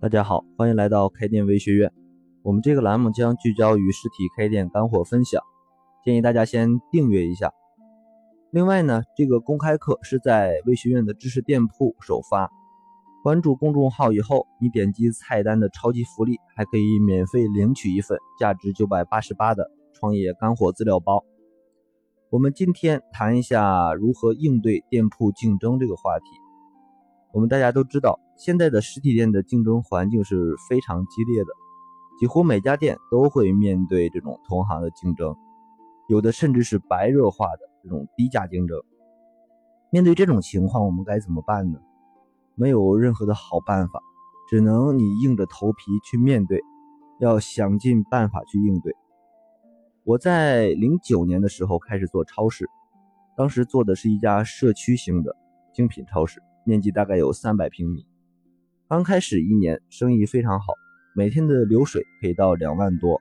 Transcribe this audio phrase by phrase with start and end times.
[0.00, 1.92] 大家好，欢迎来到开店微学院。
[2.44, 5.42] 我们这个栏目将聚焦于实体开店干货分享，
[6.04, 7.52] 建议大家先订阅一下。
[8.52, 12.48] 另外呢，这个公开课是在微学院的知识店铺首发。
[13.24, 21.24] 关注公众号以后，你点击菜单的超级福利，还可以免费领取一份价值九百八十八的创业干货资料包。
[22.30, 26.26] 我们今天谈一下如何应对店铺竞争这个话题。
[27.32, 28.20] 我们大家都知道。
[28.38, 31.50] 现在的实体店的竞争环境是非常激烈的，
[32.20, 35.34] 几乎每家店都会面对这种同行的竞争，
[36.08, 38.80] 有的甚至是白热化的这种低价竞争。
[39.90, 41.80] 面对这种情况，我们该怎么办呢？
[42.54, 44.00] 没有任何的好办法，
[44.48, 46.62] 只能你硬着头皮去面对，
[47.18, 48.94] 要想尽办法去应对。
[50.04, 52.68] 我在零九年的时候开始做超市，
[53.36, 55.34] 当时做的是一家社区型的
[55.72, 58.06] 精品超市，面积大概有三百平米。
[58.88, 60.72] 刚开始一年生意非常好，
[61.14, 63.20] 每天的流水可以到两万多。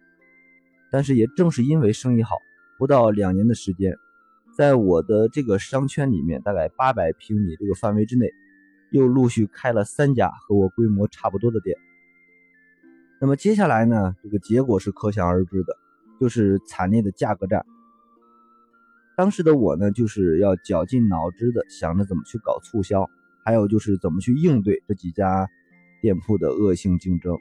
[0.89, 2.37] 但是也正是因为生意好，
[2.77, 3.93] 不到两年的时间，
[4.55, 8.31] 在我的这个商圈里面，大概八百平米这个范围之内，
[8.91, 11.75] 又陆续开了三家和我规模差不多的店。
[13.19, 15.75] 那么接下来呢，这个结果是可想而知的，
[16.17, 17.65] 就是惨烈的价格战。
[19.17, 23.09] 当时的我呢，就是要绞尽脑汁的想着怎么去搞促销。
[23.43, 25.47] 还有就是怎么去应对这几家
[26.07, 27.37] 店铺的恶性竞争，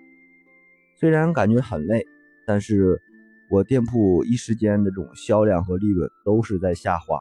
[0.98, 2.04] 虽然感觉很累，
[2.48, 3.00] 但是
[3.48, 7.20] 我店铺一时间的这种销量和利润都是在下滑，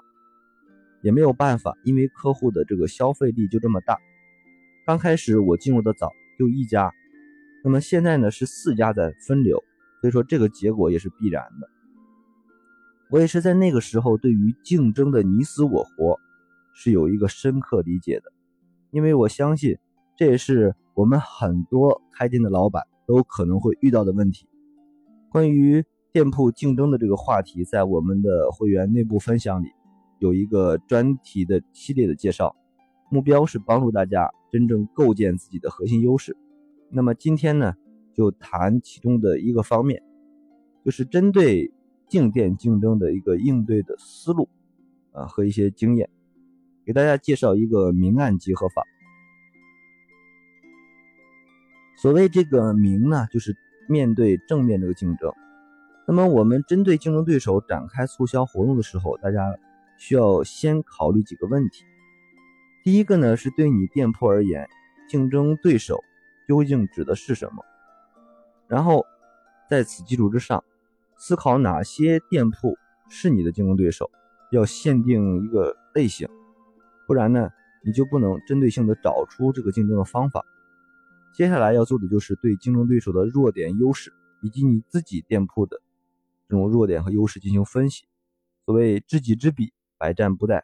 [1.03, 3.99] 也没有办法，因为客户的这个消费力就这么大。
[4.87, 6.91] 刚开始我进入的早，就一家，
[7.63, 9.63] 那么现在呢是四家在分流，
[10.01, 11.69] 所以说这个结果也是必然的。
[13.11, 16.19] 我也是在那个时候对于竞争的你死我活
[16.73, 18.31] 是有一个深刻理解的。
[18.89, 19.77] 因为我相信，
[20.17, 24.47] 这也是我们很多开店的老板都可能会遇到的问题。
[25.29, 29.67] 关于店铺竞争的这个话题，在我们的会员内部分享里
[30.19, 32.55] 有一个专题的系列的介绍，
[33.11, 36.37] 目标是帮助大家真正构建自己的核心优势。
[36.89, 37.73] 那么今天呢，
[38.13, 40.01] 就谈其中的一个方面，
[40.85, 41.69] 就是针对
[42.07, 44.47] 进店竞争的一个应对的思路
[45.11, 46.09] 啊和一些经验。
[46.85, 48.81] 给大家介绍一个明暗结合法。
[52.05, 53.57] 所谓这个明呢，就是
[53.87, 55.33] 面对正面这个竞争。
[56.07, 59.57] 那么我们针对竞争对手展开促销活动的时候，大家
[59.97, 61.83] 需要先考虑几个问题。
[62.83, 64.67] 第一个呢，是对你店铺而言，
[65.09, 65.99] 竞争对手
[66.47, 67.65] 究竟指的是什么？
[68.67, 69.03] 然后
[69.67, 70.63] 在此基础之上，
[71.17, 72.77] 思考哪些店铺
[73.09, 74.11] 是你的竞争对手，
[74.51, 76.29] 要限定一个类型。
[77.07, 77.49] 不然呢，
[77.83, 80.45] 你就不能针对性的找出这个竞争的方法。
[81.35, 85.81] 接下来要做的就是对竞争对手的弱点、优势以及你自己店铺的
[86.47, 88.05] 这种弱点和优势进行分析。
[88.65, 90.61] 所谓知己知彼，百战不殆。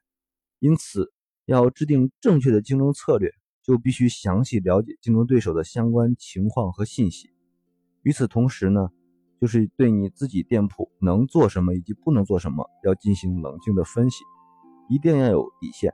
[0.59, 1.11] 因此，
[1.45, 7.29] 要制定正确的竞争策略，就必须详细了解竞争对手的相关情况和信息。
[8.03, 8.89] 与此同时呢，
[9.41, 14.23] 就是对你自己店铺能做什么以及不能做什么，要进行冷静的分析，
[14.89, 15.93] 一定要有底线。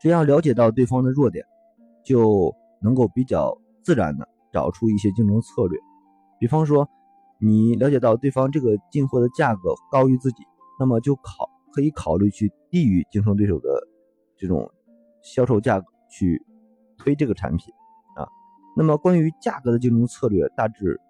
[0.00, 1.44] 只要了解到对方的弱点，
[2.04, 5.78] 就能够比较自然的找出一些竞争策略。
[6.38, 6.88] 比方说，
[7.38, 10.44] 你了解到对方这个进货的价格高于自己，
[10.78, 13.68] 那么就考可以考虑去低于竞争对手的
[14.36, 14.70] 这种
[15.22, 16.44] 销售价格去
[16.98, 17.72] 推这个产品
[18.16, 18.28] 啊。
[18.76, 21.00] 那么关于价格的竞争策略，大致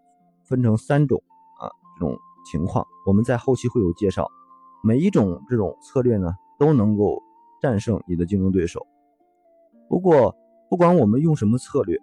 [0.45, 1.23] 分成三种
[1.61, 1.69] 啊
[1.99, 2.17] 这种
[2.51, 4.31] 情况，我们在后期会有介绍。
[4.85, 7.21] 每一种这种策略呢，都能够。
[7.63, 8.85] 战胜你的竞争对手。
[9.89, 10.35] 不过，
[10.73, 11.99] 不管我们用什么策略，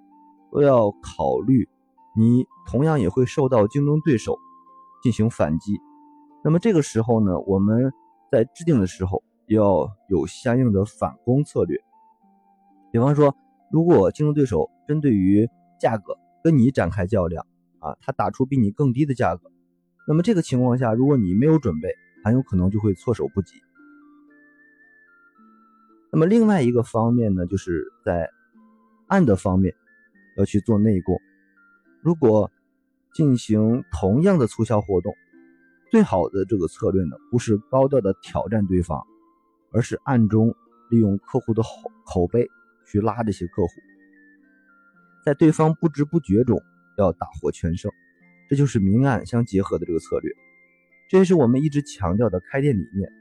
[0.52, 1.68] 都要考虑
[2.16, 4.38] 你同样也会受到竞争对手
[5.02, 5.80] 进行反击。
[6.44, 7.92] 那么这个时候呢，我们
[8.32, 11.80] 在制定的时候要有相应的反攻策略。
[12.92, 13.36] 比方说，
[13.72, 15.50] 如果竞争对手针对于
[15.80, 17.48] 价格跟你展开较量
[17.80, 19.50] 啊，他打出比你更低的价格，
[20.08, 21.90] 那么这个情况下，如果你没有准备，
[22.24, 23.56] 很有可能就会措手不及。
[26.12, 28.30] 那么另外一个方面呢，就是在
[29.10, 29.76] 暗的方面
[30.38, 31.20] 要去做内功。
[32.02, 32.50] 如果
[33.14, 35.14] 进行同样的促销活动，
[35.92, 39.04] 最好的这个策略呢，不是高调的挑战对方，
[39.74, 40.56] 而是暗中
[40.90, 41.70] 利用客户的口
[42.06, 42.48] 口碑
[42.88, 43.74] 去拉这些客户，
[45.26, 46.62] 在对方不知不觉中
[46.98, 47.92] 要大获全胜。
[48.48, 50.32] 这就是明暗相结合的这个策略。
[51.10, 53.12] 这也是我们一直强调的开店理念。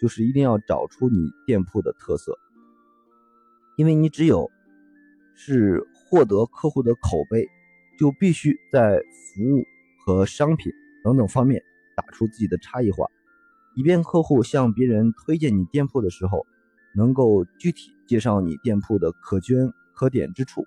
[0.00, 2.36] 就是一定要找出你店铺的特色，
[3.76, 4.50] 因为你只有
[5.34, 7.48] 是获得客户的口碑，
[7.98, 9.64] 就必须在服务
[10.04, 10.72] 和商品
[11.02, 11.62] 等等方面
[11.96, 13.06] 打出自己的差异化，
[13.76, 16.46] 以便客户向别人推荐你店铺的时候，
[16.94, 20.64] 能够具体介绍你店铺的可圈可点之处。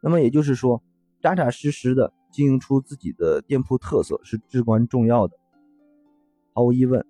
[0.00, 0.82] 那么也就是说，
[1.20, 5.36] 扎扎实实的经营出自己的店铺特色是至关重要的。
[6.54, 7.06] 毫无疑问，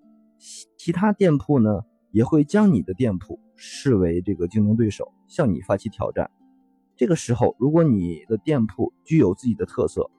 [0.77, 1.81] 其他店铺呢
[2.11, 6.29] 也会将你的店铺视为这个竞争对手，向你发起挑战。
[6.95, 10.09] 这个时候，如果你的店铺具有自己的特色，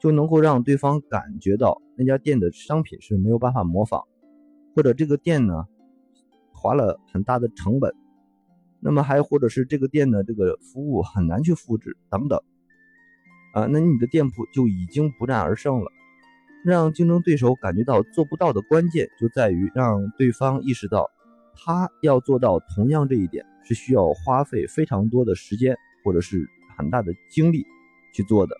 [0.00, 4.02] 就能够让对方感觉到那家店的商品是没有办法模仿，
[4.74, 5.64] 或者这个店呢
[6.52, 7.92] 花了很大的成本。
[8.84, 12.40] 那么还或者是这个店的这个服务很难去复制等等，
[13.54, 15.86] 啊，那你的店铺就已经不战而胜了。
[16.64, 21.10] 让竞争对手感觉到做不到的关键就在于让对方意识到，
[21.54, 27.66] 他要做到同样这一点是需要花费非常多的时间或者是很大的精力
[28.14, 28.56] 去做的。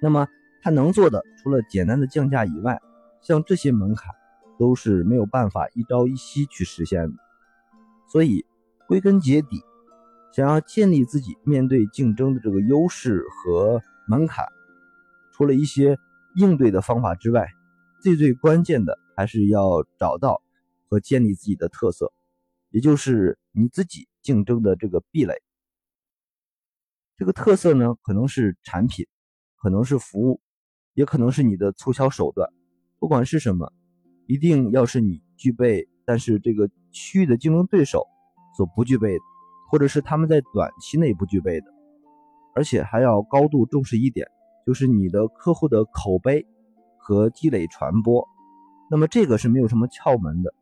[0.00, 0.28] 那么
[0.62, 2.80] 他能做的除了简单的降价以外，
[3.22, 4.14] 像这些门槛
[4.58, 7.14] 都是没有办法一朝一夕去实现的，
[8.08, 8.44] 所以。
[8.86, 9.62] 归根结底，
[10.30, 14.44] 想要建立自己面对竞争的这个优势和门槛，
[15.32, 15.96] 除了一些
[16.36, 17.48] 应对的方法之外，
[18.02, 20.42] 最最关键的还是要找到
[20.90, 22.12] 和建立自己的特色，
[22.68, 25.32] 也就是你自己竞争的这个壁垒。
[27.16, 29.06] 这个特色呢，可能是产品，
[29.56, 30.40] 可能是服务，
[30.94, 32.48] 也可能是你的促销手段。
[32.98, 33.72] 不管是什么，
[34.26, 38.06] 一定要是你具备，但是这个区域的竞争对手。
[38.56, 39.24] 所不具备的，
[39.68, 41.66] 或者是他们在短期内不具备的，
[42.54, 44.28] 而且还要高度重视一点，
[44.64, 46.46] 就是你的客户的口碑
[46.96, 48.24] 和积累传播。
[48.88, 50.54] 那么这个是没有什么窍门的，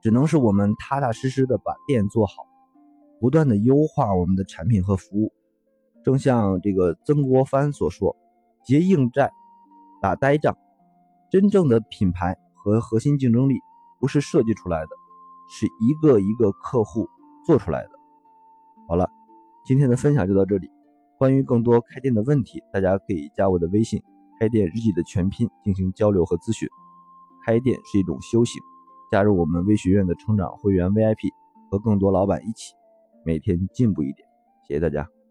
[0.00, 2.46] 只能是我们踏踏实实的把店做好，
[3.22, 5.32] 不断的优化我们的产品和服务。
[6.02, 8.16] 正像这个曾国藩所说
[8.66, 9.30] ：“结硬债，
[10.02, 10.58] 打呆仗。”
[11.30, 13.54] 真正的品牌和核心竞争力
[14.00, 14.88] 不是设计出来的。
[15.48, 17.06] 是一个一个客户
[17.46, 17.90] 做出来的。
[18.88, 19.08] 好了，
[19.64, 20.68] 今天的分享就到这里。
[21.16, 24.02] 关于更多开店的问题，大家可以加我的微信
[24.40, 26.68] “开店日记”的全拼进行交流和咨询。
[27.46, 28.60] 开店是一种修行，
[29.12, 31.30] 加入我们微学院的成长会员 VIP，
[31.70, 32.72] 和更多老板一起
[33.24, 34.28] 每天进步一点。
[34.66, 35.21] 谢谢大家。